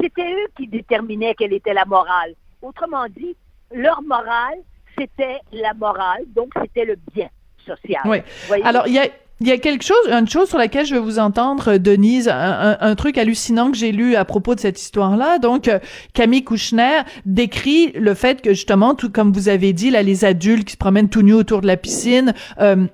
C'était 0.00 0.32
eux 0.32 0.48
qui 0.56 0.66
déterminaient 0.66 1.34
quelle 1.34 1.52
était 1.52 1.74
la 1.74 1.84
morale. 1.84 2.34
Autrement 2.60 3.06
dit, 3.08 3.36
leur 3.72 4.02
morale, 4.02 4.58
c'était 4.98 5.38
la 5.52 5.74
morale, 5.74 6.24
donc 6.34 6.52
c'était 6.60 6.84
le 6.84 6.96
bien 7.14 7.28
social. 7.64 8.02
Oui. 8.04 8.18
Alors, 8.64 8.86
il 8.86 8.94
y 8.94 8.98
a, 8.98 9.06
il 9.40 9.46
y 9.46 9.52
a 9.52 9.58
quelque 9.58 9.84
chose, 9.84 9.96
une 10.08 10.28
chose 10.28 10.48
sur 10.48 10.58
laquelle 10.58 10.84
je 10.84 10.94
veux 10.94 11.00
vous 11.00 11.20
entendre, 11.20 11.76
Denise, 11.76 12.28
un, 12.28 12.94
truc 12.96 13.16
hallucinant 13.18 13.70
que 13.70 13.76
j'ai 13.76 13.92
lu 13.92 14.16
à 14.16 14.24
propos 14.24 14.54
de 14.56 14.60
cette 14.60 14.80
histoire-là. 14.80 15.38
Donc, 15.38 15.68
euh, 15.68 15.78
Camille 16.12 16.42
Kouchner 16.42 17.02
décrit 17.24 17.92
le 17.92 18.14
fait 18.14 18.42
que 18.42 18.50
justement, 18.50 18.94
tout 18.96 19.10
comme 19.10 19.32
vous 19.32 19.48
avez 19.48 19.72
dit, 19.72 19.90
là, 19.90 20.02
les 20.02 20.24
adultes 20.24 20.64
qui 20.64 20.72
se 20.72 20.78
promènent 20.78 21.08
tout 21.08 21.22
nus 21.22 21.34
autour 21.34 21.60
de 21.60 21.68
la 21.68 21.76
piscine, 21.76 22.34
euh, 22.60 22.86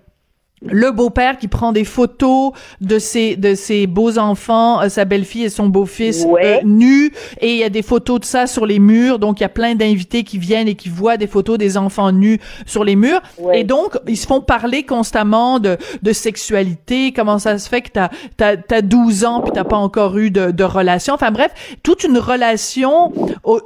le 0.63 0.91
beau-père 0.91 1.39
qui 1.39 1.49
prend 1.49 1.73
des 1.73 1.85
photos 1.85 2.53
de 2.81 2.99
ses 2.99 3.37
de 3.37 3.55
ses 3.55 3.87
beaux 3.87 4.19
enfants, 4.19 4.81
euh, 4.81 4.89
sa 4.89 5.05
belle-fille 5.05 5.45
et 5.45 5.49
son 5.49 5.67
beau-fils 5.69 6.27
euh, 6.43 6.61
nus. 6.65 7.13
Et 7.41 7.53
il 7.53 7.59
y 7.59 7.65
a 7.65 7.69
des 7.69 7.83
photos 7.83 8.21
de 8.21 8.25
ça 8.25 8.47
sur 8.47 8.67
les 8.67 8.79
murs. 8.79 9.19
Donc 9.19 9.41
il 9.41 9.43
y 9.43 9.47
a 9.47 9.51
plein 9.51 9.75
d'invités 9.75 10.25
qui 10.25 10.39
viennent 10.39 10.69
et 10.69 10.75
qui 10.75 10.89
voient 10.89 11.17
des 11.17 11.27
photos 11.27 11.59
des 11.59 11.77
enfants 11.77 12.13
nus 12.13 12.41
sur 12.67 12.85
les 12.85 12.97
murs. 12.97 13.21
Et 13.53 13.65
donc 13.65 13.99
ils 14.09 14.17
se 14.17 14.27
font 14.27 14.41
parler 14.41 14.85
constamment 14.85 15.59
de 15.61 15.77
de 16.03 16.13
sexualité, 16.13 17.13
comment 17.13 17.39
ça 17.39 17.59
se 17.59 17.69
fait 17.69 17.83
que 17.83 17.91
t'as 17.91 18.09
t'as 18.37 18.57
t'as 18.57 18.83
12 18.83 19.25
ans 19.25 19.41
puis 19.41 19.53
t'as 19.53 19.65
pas 19.65 19.77
encore 19.77 20.17
eu 20.17 20.31
de 20.31 20.51
de 20.51 20.65
relation, 20.65 21.15
enfin 21.15 21.31
bref, 21.31 21.53
toute 21.83 22.05
une 22.05 22.19
relation 22.19 23.13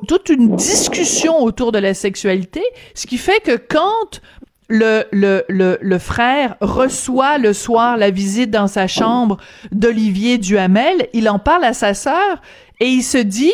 toute 0.07 0.28
une 0.28 0.57
discussion 0.57 1.42
autour 1.42 1.73
de 1.73 1.78
la 1.78 1.95
sexualité, 1.95 2.62
ce 2.95 3.07
qui 3.07 3.18
fait 3.18 3.40
que 3.40 3.57
quand 3.57 4.21
le, 4.68 5.04
le, 5.12 5.44
le, 5.48 5.78
le, 5.80 5.98
frère 5.98 6.56
reçoit 6.60 7.38
le 7.38 7.52
soir 7.52 7.96
la 7.96 8.10
visite 8.10 8.50
dans 8.50 8.68
sa 8.68 8.87
chambre 8.87 9.38
d'Olivier 9.72 10.38
Duhamel, 10.38 11.08
il 11.14 11.28
en 11.28 11.38
parle 11.38 11.64
à 11.64 11.72
sa 11.72 11.94
sœur 11.94 12.42
et 12.80 12.87
il 12.87 13.02
se 13.02 13.18
dit 13.18 13.52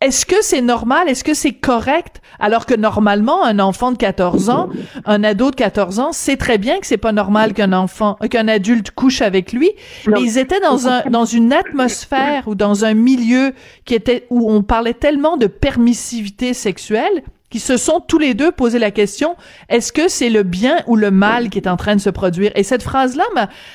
est-ce 0.00 0.26
que 0.26 0.36
c'est 0.42 0.60
normal? 0.60 1.08
Est-ce 1.08 1.24
que 1.24 1.34
c'est 1.34 1.54
correct? 1.54 2.22
Alors 2.38 2.66
que 2.66 2.74
normalement, 2.74 3.44
un 3.44 3.58
enfant 3.58 3.90
de 3.90 3.96
14 3.96 4.48
ans, 4.48 4.68
un 5.04 5.24
ado 5.24 5.50
de 5.50 5.56
14 5.56 5.98
ans, 5.98 6.12
sait 6.12 6.36
très 6.36 6.56
bien 6.56 6.78
que 6.78 6.86
c'est 6.86 6.96
pas 6.96 7.10
normal 7.10 7.52
qu'un 7.52 7.72
enfant, 7.72 8.16
qu'un 8.30 8.46
adulte 8.46 8.92
couche 8.92 9.22
avec 9.22 9.52
lui. 9.52 9.72
Mais 10.06 10.22
ils 10.22 10.38
étaient 10.38 10.60
dans 10.60 10.86
un, 10.86 11.02
dans 11.10 11.24
une 11.24 11.52
atmosphère 11.52 12.46
ou 12.46 12.54
dans 12.54 12.84
un 12.84 12.94
milieu 12.94 13.54
qui 13.84 13.94
était, 13.94 14.26
où 14.30 14.48
on 14.52 14.62
parlait 14.62 14.94
tellement 14.94 15.36
de 15.36 15.48
permissivité 15.48 16.54
sexuelle 16.54 17.24
qui 17.50 17.60
se 17.60 17.76
sont 17.76 18.00
tous 18.00 18.18
les 18.18 18.34
deux 18.34 18.52
posé 18.52 18.78
la 18.78 18.90
question 18.90 19.36
est-ce 19.68 19.92
que 19.92 20.08
c'est 20.08 20.30
le 20.30 20.42
bien 20.42 20.82
ou 20.86 20.96
le 20.96 21.10
mal 21.10 21.50
qui 21.50 21.58
est 21.58 21.68
en 21.68 21.76
train 21.76 21.96
de 21.96 22.00
se 22.00 22.10
produire? 22.10 22.52
Et 22.54 22.62
cette 22.62 22.82
phrase-là 22.82 23.24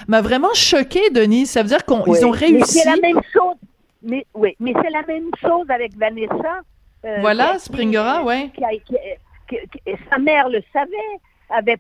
m'a 0.08 0.22
vraiment 0.22 0.54
choqué, 0.54 1.10
Denis. 1.12 1.46
Ça 1.46 1.62
veut 1.62 1.70
dire 1.70 1.86
qu'ils 1.86 2.26
ont 2.26 2.32
réussi. 2.32 2.80
C'est 2.80 2.90
la 2.90 2.98
même 2.98 3.22
chose. 3.32 3.56
Mais 4.02 4.26
oui, 4.34 4.56
mais 4.60 4.74
c'est 4.82 4.90
la 4.90 5.04
même 5.04 5.30
chose 5.42 5.70
avec 5.70 5.96
Vanessa. 5.98 6.62
Euh, 7.06 7.18
voilà, 7.22 7.58
Springera, 7.60 8.24
ouais. 8.24 8.52
sa 10.10 10.18
mère 10.18 10.50
le 10.50 10.62
savait. 10.72 10.92
Avait, 11.50 11.78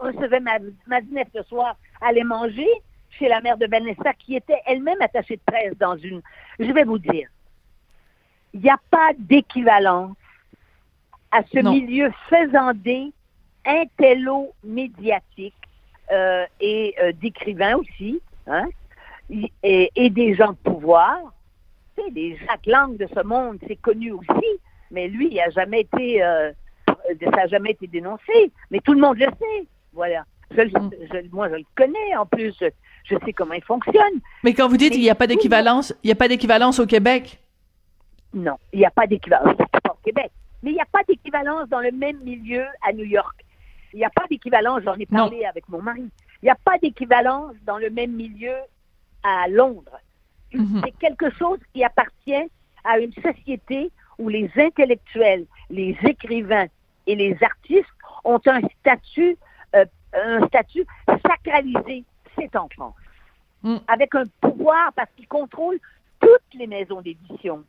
recevait 0.00 0.40
Maznef 0.40 1.28
ce 1.34 1.42
soir, 1.44 1.76
allait 2.02 2.24
manger 2.24 2.68
chez 3.08 3.26
la 3.26 3.40
mère 3.40 3.56
de 3.56 3.66
Vanessa, 3.66 4.12
qui 4.18 4.36
était 4.36 4.60
elle-même 4.66 5.00
attachée 5.00 5.36
de 5.36 5.42
presse 5.46 5.72
dans 5.78 5.96
une. 5.96 6.20
Je 6.58 6.70
vais 6.70 6.84
vous 6.84 6.98
dire, 6.98 7.28
il 8.52 8.60
n'y 8.60 8.68
a 8.68 8.78
pas 8.90 9.12
d'équivalence 9.18 10.14
à 11.30 11.42
ce 11.52 11.58
milieu 11.60 12.10
faisandé, 12.28 13.12
intello-médiatique 13.64 15.54
euh, 16.10 16.44
et 16.60 16.94
euh, 17.00 17.12
d'écrivains 17.12 17.76
aussi, 17.76 18.20
hein, 18.46 18.68
et, 19.62 20.10
des 20.10 20.34
gens 20.34 20.52
de 20.52 20.56
pouvoir. 20.70 21.18
Tu 21.96 22.02
sais, 22.02 22.10
les 22.10 22.36
Jacques 22.36 22.66
Lang 22.66 22.96
de 22.96 23.06
ce 23.14 23.22
monde, 23.22 23.58
c'est 23.66 23.76
connu 23.76 24.12
aussi, 24.12 24.60
mais 24.90 25.08
lui, 25.08 25.28
il 25.30 25.40
a 25.40 25.50
jamais 25.50 25.82
été, 25.82 26.22
euh, 26.22 26.50
ça 26.86 27.30
n'a 27.30 27.46
jamais 27.46 27.70
été 27.72 27.86
dénoncé. 27.86 28.50
Mais 28.70 28.80
tout 28.80 28.92
le 28.92 29.00
monde 29.00 29.18
le 29.18 29.26
sait, 29.26 29.66
voilà. 29.92 30.24
Mm. 30.50 30.90
moi, 31.32 31.48
je 31.48 31.56
le 31.56 31.64
connais 31.76 32.16
en 32.18 32.26
plus. 32.26 32.54
Je, 33.04 33.16
sais 33.24 33.32
comment 33.32 33.54
il 33.54 33.62
fonctionne. 33.62 34.20
Mais 34.42 34.52
quand 34.52 34.68
vous 34.68 34.76
dites 34.76 34.92
qu'il 34.92 35.02
n'y 35.02 35.10
a 35.10 35.14
pas 35.14 35.26
d'équivalence, 35.26 35.94
il 36.02 36.08
n'y 36.08 36.12
a 36.12 36.16
pas 36.16 36.28
d'équivalence 36.28 36.78
au 36.78 36.86
Québec? 36.86 37.40
Non, 38.34 38.56
il 38.72 38.80
n'y 38.80 38.86
a 38.86 38.90
pas 38.90 39.06
d'équivalence 39.06 39.56
au 39.88 39.94
Québec. 40.04 40.30
Mais 40.62 40.70
il 40.70 40.74
n'y 40.74 40.80
a 40.80 40.86
pas 40.86 41.02
d'équivalence 41.08 41.68
dans 41.68 41.80
le 41.80 41.90
même 41.90 42.18
milieu 42.20 42.64
à 42.82 42.92
New 42.92 43.04
York. 43.04 43.44
Il 43.92 43.98
n'y 43.98 44.04
a 44.04 44.10
pas 44.10 44.26
d'équivalence, 44.30 44.82
j'en 44.84 44.94
ai 44.94 45.06
parlé 45.06 45.44
avec 45.44 45.68
mon 45.68 45.82
mari. 45.82 46.08
Il 46.42 46.46
n'y 46.46 46.50
a 46.50 46.58
pas 46.64 46.78
d'équivalence 46.78 47.54
dans 47.66 47.78
le 47.78 47.90
même 47.90 48.12
milieu 48.12 48.54
à 49.22 49.48
Londres. 49.48 49.98
Mhm. 50.52 50.82
C'est 50.84 50.92
quelque 50.98 51.30
chose 51.36 51.58
qui 51.72 51.82
appartient 51.84 52.50
à 52.84 52.98
une 52.98 53.12
société 53.14 53.90
où 54.18 54.28
les 54.28 54.50
intellectuels, 54.56 55.46
les 55.70 55.96
écrivains 56.04 56.66
et 57.06 57.14
les 57.14 57.36
artistes 57.42 57.88
ont 58.24 58.40
un 58.46 58.60
statut, 58.80 59.36
euh, 59.74 59.84
un 60.12 60.46
statut 60.46 60.86
sacralisé. 61.26 62.04
C'est 62.36 62.54
en 62.56 62.68
France. 62.68 62.94
Mm. 63.62 63.76
Avec 63.88 64.14
un 64.14 64.24
pouvoir 64.40 64.92
parce 64.94 65.10
qu'ils 65.16 65.28
contrôlent 65.28 65.80
toutes 66.20 66.54
les 66.54 66.66
maisons 66.66 67.00
d'édition. 67.00 67.64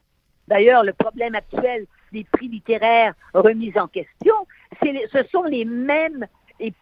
D'ailleurs, 0.48 0.84
le 0.84 0.94
problème 0.94 1.36
actuel 1.36 1.86
des 2.12 2.25
prix 2.32 2.48
littéraires 2.48 3.13
remis 3.34 3.74
en 3.77 3.88
question, 3.88 4.36
ce 4.82 5.24
sont 5.32 5.44
les 5.44 5.65
mêmes 5.65 6.25
et, 6.60 6.74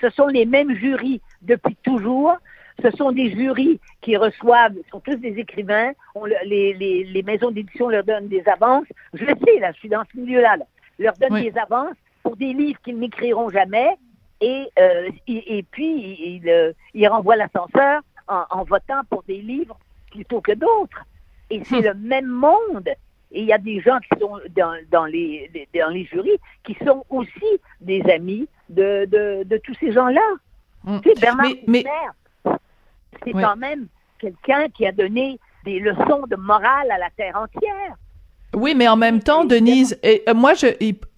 ce 0.00 0.10
sont 0.10 0.26
les 0.28 0.46
mêmes 0.46 0.74
jurys 0.76 1.20
depuis 1.42 1.76
toujours. 1.82 2.36
Ce 2.82 2.90
sont 2.90 3.10
des 3.10 3.30
jurys 3.30 3.80
qui 4.02 4.16
reçoivent, 4.16 4.74
sont 4.90 5.00
tous 5.00 5.16
des 5.16 5.38
écrivains. 5.38 5.92
les, 6.44 7.22
maisons 7.24 7.50
d'édition 7.50 7.88
leur 7.88 8.04
donnent 8.04 8.28
des 8.28 8.46
avances. 8.46 8.86
Je 9.14 9.24
le 9.24 9.34
sais, 9.44 9.58
là, 9.60 9.72
je 9.72 9.78
suis 9.78 9.88
dans 9.88 10.04
ce 10.12 10.20
milieu-là. 10.20 10.56
Leur 10.98 11.14
donnent 11.14 11.42
des 11.42 11.56
avances 11.58 11.96
pour 12.22 12.36
des 12.36 12.52
livres 12.52 12.78
qu'ils 12.82 12.98
n'écriront 12.98 13.48
jamais. 13.48 13.96
Et, 14.42 14.68
euh, 14.78 15.10
et, 15.26 15.64
puis, 15.70 16.42
ils 16.44 16.74
il 16.92 17.08
renvoient 17.08 17.36
l'ascenseur 17.36 18.02
en, 18.28 18.44
en 18.50 18.64
votant 18.64 19.00
pour 19.08 19.22
des 19.22 19.40
livres 19.40 19.78
plutôt 20.10 20.42
que 20.42 20.52
d'autres. 20.52 21.02
Et 21.48 21.62
c'est 21.64 21.76
hum. 21.76 21.84
le 21.84 21.94
même 21.94 22.26
monde. 22.26 22.90
Et 23.32 23.40
il 23.40 23.46
y 23.46 23.52
a 23.52 23.58
des 23.58 23.80
gens 23.80 23.98
qui 23.98 24.20
sont 24.20 24.38
dans, 24.56 24.74
dans, 24.90 25.04
les, 25.04 25.68
dans 25.74 25.90
les 25.90 26.04
jurys 26.04 26.38
qui 26.64 26.74
sont 26.84 27.04
aussi 27.10 27.60
des 27.80 28.02
amis 28.02 28.48
de, 28.68 29.04
de, 29.06 29.42
de 29.44 29.56
tous 29.58 29.74
ces 29.80 29.92
gens-là. 29.92 30.22
Hum. 30.86 31.00
Tu 31.00 31.10
sais, 31.10 31.20
Bernard 31.20 31.50
mais, 31.66 31.84
c'est 33.24 33.32
quand 33.32 33.56
même 33.56 33.88
quelqu'un 34.18 34.68
qui 34.68 34.86
a 34.86 34.92
donné 34.92 35.38
des 35.64 35.80
leçons 35.80 36.26
de 36.28 36.36
morale 36.36 36.90
à 36.90 36.98
la 36.98 37.10
terre 37.10 37.36
entière. 37.36 37.96
Oui, 38.56 38.74
mais 38.74 38.88
en 38.88 38.96
même 38.96 39.22
temps, 39.22 39.44
Denise, 39.44 39.98
et, 40.02 40.22
euh, 40.28 40.34
moi, 40.34 40.54
je, 40.54 40.66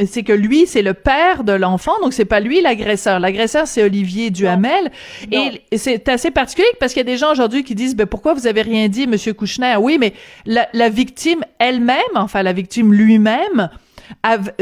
c'est 0.04 0.25
que 0.25 0.33
lui, 0.33 0.66
c'est 0.66 0.83
le 0.83 0.92
père 0.92 1.45
de 1.45 1.52
l'enfant, 1.52 1.92
donc 2.02 2.12
c'est 2.12 2.25
pas 2.25 2.40
lui 2.40 2.61
l'agresseur. 2.61 3.21
L'agresseur, 3.21 3.66
c'est 3.66 3.83
Olivier 3.83 4.30
Duhamel. 4.30 4.90
Et, 5.30 5.62
c'est 5.76 6.09
assez 6.09 6.30
particulier 6.30 6.68
parce 6.80 6.92
qu'il 6.92 7.00
y 7.00 7.09
a 7.09 7.11
des 7.11 7.16
gens 7.16 7.30
aujourd'hui 7.30 7.62
qui 7.62 7.75
disent, 7.75 7.97
ben, 7.97 8.07
pourquoi 8.07 8.35
vous 8.35 8.47
avez 8.47 8.62
rien 8.62 8.88
dit, 8.88 9.07
Monsieur 9.07 9.33
Kouchner? 9.33 9.76
Oui, 9.78 9.99
mais 9.99 10.14
la, 10.47 10.68
la 10.73 10.88
victime 10.88 11.45
elle-même, 11.61 11.97
enfin, 12.16 12.42
la 12.42 12.52
victime 12.52 12.92
lui-même, 12.92 13.71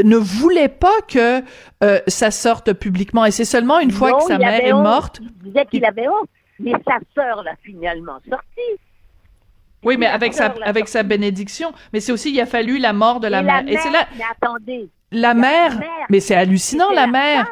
ne 0.03 0.17
voulait 0.17 0.69
pas 0.69 1.01
que 1.09 1.43
euh, 1.83 2.01
ça 2.07 2.31
sorte 2.31 2.73
publiquement. 2.73 3.25
Et 3.25 3.31
c'est 3.31 3.45
seulement 3.45 3.81
une 3.81 3.91
fois 3.91 4.13
que 4.15 4.25
sa 4.25 4.39
mère 4.39 4.65
est 4.65 4.73
morte. 4.73 5.21
Il 5.23 5.53
disait 5.53 5.67
qu'il 5.67 5.85
avait 5.85 6.09
honte, 6.09 6.29
mais 6.59 6.73
sa 6.87 6.99
sœur 7.15 7.43
l'a 7.43 7.55
finalement 7.63 8.19
sorti. 8.29 8.61
Oui, 9.83 9.97
mais 9.97 10.07
avec 10.07 10.35
sa, 10.35 10.47
avec 10.65 10.89
sa 10.89 11.03
bénédiction. 11.03 11.73
Mais 11.93 12.01
c'est 12.01 12.13
aussi, 12.13 12.31
il 12.33 12.41
a 12.41 12.47
fallu 12.47 12.79
la 12.79 12.93
mort 12.93 13.21
de 13.21 13.29
la 13.29 13.43
mère. 13.43 13.63
Et 13.69 13.77
c'est 13.77 13.91
là. 13.91 14.07
Mais 14.17 14.25
attendez. 14.31 14.89
La, 15.13 15.35
mère, 15.35 15.81
Mais 16.11 16.21
c'est 16.21 16.35
hallucinant, 16.35 16.91
la, 16.91 17.07
mère. 17.07 17.47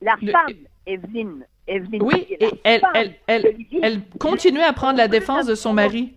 la 0.00 0.16
femme, 0.16 0.54
Evelyne. 0.86 1.46
Evelyne 1.68 2.02
oui, 2.02 2.26
et 2.28 2.48
elle, 2.64 2.82
elle, 2.94 3.14
elle, 3.28 3.56
elle 3.80 4.00
continuait 4.18 4.64
à 4.64 4.72
prendre 4.72 4.98
la 4.98 5.06
défense 5.06 5.46
de 5.46 5.54
son 5.54 5.72
mari. 5.72 6.12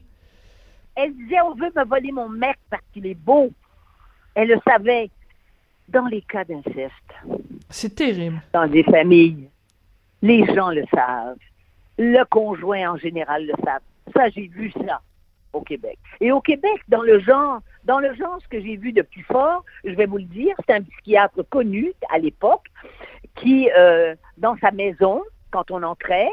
Elle 0.96 1.14
disait, 1.14 1.40
on 1.42 1.54
veut 1.54 1.72
me 1.76 1.86
voler 1.86 2.12
mon 2.12 2.28
mec 2.28 2.58
parce 2.70 2.82
qu'il 2.94 3.06
est 3.06 3.14
beau. 3.14 3.52
Elle 4.34 4.48
le 4.48 4.60
savait. 4.68 5.10
Dans 5.88 6.08
les 6.08 6.24
cas 6.24 6.44
d'inceste. 6.44 6.92
C'est 7.70 7.94
terrible. 7.94 8.42
Dans 8.54 8.66
des 8.68 8.82
familles, 8.82 9.48
les 10.24 10.44
gens 10.56 10.72
le 10.72 10.84
savent. 10.92 11.38
Le 12.00 12.24
conjoint 12.26 12.92
en 12.94 12.98
général 12.98 13.46
le 13.46 13.54
savent. 13.64 13.82
Ça, 14.14 14.30
j'ai 14.30 14.48
vu 14.48 14.72
ça 14.72 15.02
au 15.54 15.62
Québec? 15.62 15.98
Et 16.20 16.32
au 16.32 16.42
Québec, 16.42 16.82
dans 16.88 17.02
le 17.02 17.20
genre, 17.20 17.62
dans 17.86 18.00
le 18.00 18.14
genre, 18.16 18.38
ce 18.42 18.48
que 18.48 18.62
j'ai 18.62 18.76
vu 18.76 18.92
de 18.92 19.02
plus 19.02 19.24
fort, 19.24 19.64
je 19.84 19.92
vais 19.92 20.06
vous 20.06 20.18
le 20.18 20.24
dire, 20.24 20.56
c'est 20.66 20.76
un 20.76 20.82
psychiatre 20.82 21.44
connu 21.50 21.94
à 22.12 22.18
l'époque 22.18 22.68
qui, 23.36 23.70
euh, 23.78 24.16
dans 24.38 24.58
sa 24.58 24.72
maison, 24.72 25.24
quand 25.52 25.72
on 25.72 25.84
entrait, 25.84 26.30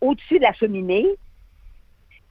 au-dessus 0.00 0.38
de 0.38 0.44
la 0.44 0.52
cheminée, 0.52 1.06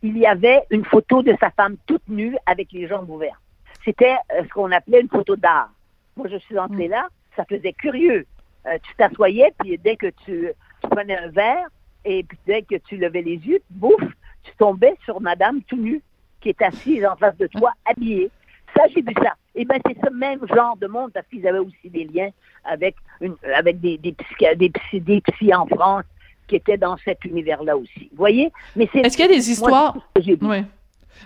il 0.01 0.17
y 0.17 0.25
avait 0.25 0.63
une 0.69 0.85
photo 0.85 1.23
de 1.23 1.35
sa 1.39 1.49
femme 1.51 1.77
toute 1.87 2.07
nue 2.07 2.37
avec 2.45 2.71
les 2.71 2.87
jambes 2.87 3.09
ouvertes. 3.09 3.41
C'était 3.83 4.15
euh, 4.33 4.43
ce 4.43 4.49
qu'on 4.49 4.71
appelait 4.71 5.01
une 5.01 5.09
photo 5.09 5.35
d'art. 5.35 5.69
Moi, 6.15 6.27
je 6.29 6.37
suis 6.37 6.57
entrée 6.57 6.87
là, 6.87 7.07
ça 7.35 7.45
faisait 7.45 7.73
curieux. 7.73 8.25
Euh, 8.67 8.77
tu 8.83 8.95
t'assoyais, 8.95 9.53
puis 9.59 9.77
dès 9.77 9.95
que 9.95 10.07
tu, 10.25 10.49
tu, 10.81 10.89
prenais 10.89 11.17
un 11.17 11.29
verre, 11.29 11.67
et 12.03 12.23
puis 12.23 12.37
dès 12.45 12.61
que 12.61 12.75
tu 12.75 12.97
levais 12.97 13.21
les 13.21 13.37
yeux, 13.37 13.61
bouffe, 13.69 14.13
tu 14.45 14.51
tombais 14.57 14.95
sur 15.03 15.19
madame 15.19 15.61
tout 15.63 15.77
nue 15.77 16.01
qui 16.41 16.49
est 16.49 16.61
assise 16.61 17.05
en 17.05 17.15
face 17.15 17.37
de 17.37 17.47
toi, 17.47 17.71
habillée. 17.85 18.29
Ça, 18.75 18.83
j'ai 18.93 19.01
vu 19.01 19.13
ça. 19.21 19.33
Eh 19.55 19.65
bien, 19.65 19.77
c'est 19.85 19.97
ce 20.03 20.13
même 20.13 20.39
genre 20.53 20.77
de 20.77 20.87
monde, 20.87 21.11
parce 21.13 21.25
qu'ils 21.27 21.47
avaient 21.47 21.59
aussi 21.59 21.89
des 21.89 22.03
liens 22.03 22.29
avec, 22.65 22.95
une, 23.21 23.35
avec 23.55 23.79
des, 23.79 23.97
des, 23.97 24.15
des, 24.55 24.71
des 24.99 25.21
psy 25.21 25.53
en 25.53 25.65
France 25.65 26.03
qui 26.47 26.57
étaient 26.57 26.77
dans 26.77 26.97
cet 27.03 27.23
univers-là 27.25 27.75
aussi. 27.77 28.09
Vous 28.11 28.17
voyez? 28.17 28.51
Mais 28.75 28.87
c'est. 28.91 28.99
Est-ce 28.99 29.17
qu'il 29.17 29.25
y 29.25 29.29
a 29.29 29.35
des 29.35 29.49
histoires? 29.49 29.97
Oui. 30.17 30.37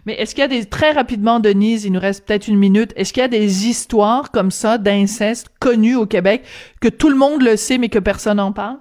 Mais 0.05 0.13
est-ce 0.13 0.35
qu'il 0.35 0.43
y 0.43 0.45
a 0.45 0.47
des 0.47 0.65
très 0.65 0.91
rapidement, 0.91 1.39
Denise, 1.39 1.83
il 1.85 1.91
nous 1.91 1.99
reste 1.99 2.25
peut-être 2.25 2.47
une 2.47 2.59
minute. 2.59 2.93
Est-ce 2.95 3.11
qu'il 3.11 3.21
y 3.21 3.25
a 3.25 3.27
des 3.27 3.67
histoires 3.67 4.31
comme 4.31 4.51
ça 4.51 4.77
d'inceste 4.77 5.49
connues 5.59 5.95
au 5.95 6.05
Québec 6.05 6.43
que 6.79 6.87
tout 6.87 7.09
le 7.09 7.15
monde 7.15 7.41
le 7.41 7.57
sait 7.57 7.79
mais 7.79 7.89
que 7.89 7.99
personne 7.99 8.37
n'en 8.37 8.53
parle? 8.53 8.77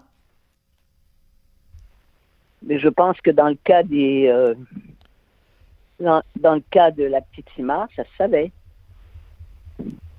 Mais 2.62 2.79
je 2.79 2.88
pense 2.88 3.21
que 3.21 3.31
dans 3.31 3.49
le 3.49 3.57
cas 3.57 3.83
des 3.83 4.27
euh, 4.29 4.55
dans, 6.00 6.23
le 6.37 6.62
cas 6.71 6.91
de 6.91 7.05
la 7.05 7.21
petite 7.21 7.49
Simard, 7.55 7.88
ça 7.97 8.05
se 8.05 8.17
savait. 8.17 8.53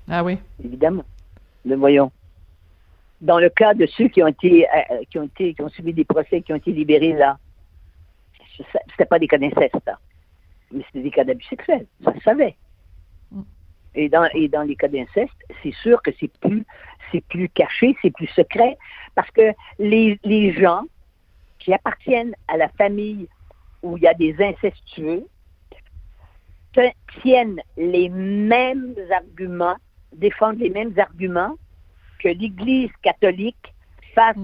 Ah 0.07 0.23
oui. 0.23 0.37
Évidemment. 0.63 1.05
Le 1.65 1.75
voyons. 1.75 2.11
Dans 3.21 3.39
le 3.39 3.49
cas 3.49 3.73
de 3.73 3.85
ceux 3.85 4.07
qui 4.07 4.23
ont 4.23 4.27
été 4.27 4.67
euh, 4.67 5.03
qui 5.09 5.19
ont 5.19 5.23
été 5.23 5.53
qui 5.53 5.61
ont 5.61 5.69
subi 5.69 5.93
des 5.93 6.05
procès, 6.05 6.41
qui 6.41 6.53
ont 6.53 6.57
été 6.57 6.71
libérés 6.71 7.13
là, 7.13 7.37
c'était 8.91 9.05
pas 9.05 9.19
des 9.19 9.27
cas 9.27 9.37
d'inceste, 9.37 9.75
mais 10.71 10.83
c'était 10.87 11.03
des 11.03 11.11
cas 11.11 11.23
d'abus 11.23 11.45
sexuels. 11.45 11.85
Ça 12.03 12.13
se 12.13 12.19
savait. 12.21 12.55
Mm. 13.31 13.41
Et 13.95 14.09
dans, 14.09 14.27
et 14.33 14.47
dans 14.47 14.63
les 14.63 14.75
cas 14.75 14.87
d'inceste, 14.87 15.33
c'est 15.63 15.73
sûr 15.73 16.01
que 16.01 16.11
c'est 16.19 16.31
plus, 16.39 16.65
c'est 17.11 17.23
plus 17.25 17.49
caché, 17.49 17.95
c'est 18.01 18.11
plus 18.11 18.27
secret, 18.27 18.77
parce 19.15 19.29
que 19.31 19.53
les, 19.79 20.19
les 20.23 20.53
gens 20.53 20.83
qui 21.59 21.73
appartiennent 21.73 22.35
à 22.47 22.57
la 22.57 22.69
famille 22.69 23.27
où 23.83 23.97
il 23.97 24.03
y 24.03 24.07
a 24.07 24.13
des 24.13 24.35
incestueux 24.41 25.25
tiennent 27.21 27.61
les 27.77 28.09
mêmes 28.09 28.95
arguments, 29.11 29.75
défendent 30.13 30.59
les 30.59 30.69
mêmes 30.69 30.93
arguments 30.97 31.55
que 32.19 32.29
l'Église 32.29 32.91
catholique 33.01 33.73
face 34.13 34.37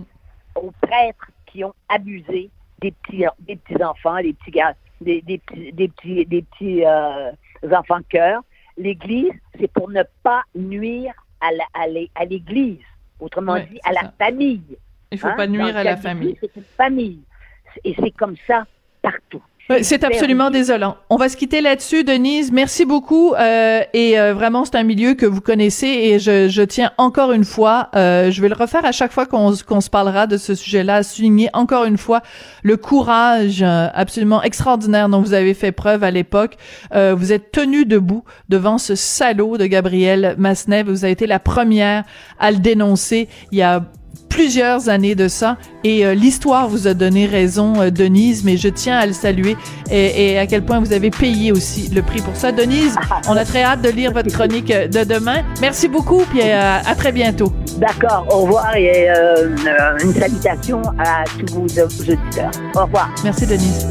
aux 0.56 0.72
prêtres 0.82 1.32
qui 1.46 1.64
ont 1.64 1.74
abusé 1.90 2.50
des 2.80 2.92
petits, 2.92 3.26
des 3.40 3.56
petits 3.56 3.84
enfants, 3.84 4.18
des 4.22 4.34
petits 4.34 4.52
gars, 4.52 4.76
des, 5.02 5.22
des, 5.22 5.42
des 5.72 5.88
petits, 5.90 6.26
des 6.26 6.42
petits 6.42 6.86
euh, 6.86 7.32
enfants 7.72 8.00
de 8.00 8.06
cœur. 8.10 8.42
L'Église, 8.78 9.34
c'est 9.60 9.72
pour 9.72 9.90
ne 9.90 10.04
pas 10.24 10.44
nuire 10.56 11.14
à 11.42 12.26
l'Église, 12.26 12.80
autrement 13.20 13.58
dit, 13.60 13.80
à 13.84 13.94
la 13.94 14.12
famille. 14.18 14.78
Il 15.16 15.26
ne 15.26 15.32
faut 15.32 15.38
pas 15.38 15.44
hein? 15.44 15.48
nuire 15.48 15.78
à 15.78 15.84
la 15.84 15.98
famille. 15.98 16.38
C'est 16.40 16.56
une 16.56 16.64
famille. 16.78 17.20
Et 17.84 17.96
c'est 18.00 18.12
comme 18.12 18.36
ça 18.48 18.66
partout. 19.02 19.42
C'est 19.82 20.04
absolument 20.04 20.52
désolant. 20.52 20.96
On 21.10 21.16
va 21.16 21.28
se 21.28 21.36
quitter 21.36 21.60
là-dessus, 21.60 22.04
Denise. 22.04 22.52
Merci 22.52 22.86
beaucoup. 22.86 23.34
Euh, 23.34 23.82
et 23.94 24.20
euh, 24.20 24.36
vraiment, 24.36 24.64
c'est 24.64 24.76
un 24.76 24.84
milieu 24.84 25.16
que 25.16 25.26
vous 25.26 25.42
connaissez 25.42 25.88
et 25.88 26.20
je, 26.20 26.48
je 26.50 26.62
tiens 26.62 26.92
encore 27.00 27.32
une 27.32 27.44
fois, 27.44 27.90
euh, 27.96 28.30
je 28.30 28.42
vais 28.44 28.50
le 28.50 28.56
refaire 28.56 28.86
à 28.86 28.92
chaque 28.92 29.12
fois 29.12 29.26
qu'on 29.26 29.54
qu'on 29.68 29.82
se 29.82 29.90
parlera 29.90 30.28
de 30.28 30.38
ce 30.38 30.54
sujet-là, 30.54 30.98
à 30.98 31.04
souligner 31.04 31.50
encore 31.54 31.86
une 31.86 31.98
fois 31.98 32.22
le 32.62 32.78
courage 32.78 33.64
euh, 33.64 33.88
absolument 33.96 34.44
extraordinaire 34.44 35.10
dont 35.10 35.22
vous 35.22 35.34
avez 35.34 35.56
fait 35.56 35.72
preuve 35.72 36.04
à 36.04 36.12
l'époque. 36.12 36.58
Euh, 36.94 37.16
vous 37.18 37.34
êtes 37.34 37.52
tenu 37.52 37.86
debout 37.86 38.24
devant 38.50 38.78
ce 38.78 38.94
salaud 38.94 39.58
de 39.58 39.66
Gabriel 39.66 40.36
Massenet. 40.38 40.84
Vous 40.84 41.06
avez 41.06 41.14
été 41.14 41.26
la 41.26 41.40
première 41.40 42.04
à 42.40 42.52
le 42.52 42.58
dénoncer. 42.58 43.28
Il 43.52 43.58
y 43.58 43.64
a 43.64 43.82
plusieurs 44.36 44.89
années 44.89 45.15
de 45.15 45.30
ça 45.30 45.58
et 45.86 46.06
euh, 46.06 46.13
l'histoire 46.13 46.68
vous 46.68 46.88
a 46.88 46.94
donné 46.94 47.25
raison, 47.25 47.80
euh, 47.80 47.89
Denise, 47.89 48.44
mais 48.44 48.58
je 48.58 48.68
tiens 48.68 48.98
à 48.98 49.06
le 49.06 49.13
saluer 49.13 49.56
et, 49.89 50.38
à 50.38 50.46
quel 50.46 50.65
point 50.65 50.82
vous 50.82 50.92
avez 50.92 51.10
payé 51.10 51.54
aussi 51.54 51.88
le 51.88 52.01
prix 52.01 52.22
pour 52.22 52.36
ça. 52.36 52.51
Denise, 52.51 52.98
on 53.30 53.38
a 53.38 53.46
très 53.46 53.63
hâte 53.63 53.82
de 53.82 53.89
lire 53.89 54.12
votre 54.12 54.30
chronique 54.30 54.72
euh, 54.72 54.89
de 54.89 55.06
demain. 55.06 55.42
Merci 55.62 55.88
beaucoup, 55.88 56.24
puis 56.32 56.42
à 56.42 56.82
très 56.98 57.13
bientôt. 57.13 57.54
D'accord, 57.77 58.27
au 58.30 58.42
revoir 58.42 58.75
et 58.75 59.08
une 60.04 60.13
salutation 60.13 60.82
à 61.00 61.24
tous 61.39 61.54
vos 61.54 61.63
auditeurs. 61.63 62.51
Au 62.75 62.84
revoir. 62.84 63.10
Merci, 63.24 63.46
Denise. 63.46 63.86